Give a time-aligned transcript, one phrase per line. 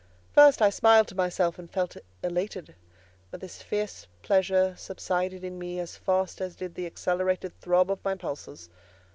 [0.33, 2.57] First, I smiled to myself and felt elate;
[3.29, 8.03] but this fierce pleasure subsided in me as fast as did the accelerated throb of
[8.03, 8.71] my pulses.